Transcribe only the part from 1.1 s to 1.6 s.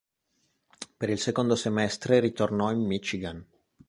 il secondo